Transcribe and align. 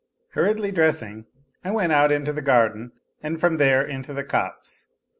Hurriedly 0.33 0.71
dressing 0.71 1.27
I 1.63 1.69
went 1.69 1.91
out 1.91 2.11
into 2.11 2.33
the 2.33 2.41
garden 2.41 2.91
and 3.21 3.39
from 3.39 3.57
there 3.57 3.85
into 3.85 4.15
the 4.15 4.23
copse. 4.23 4.87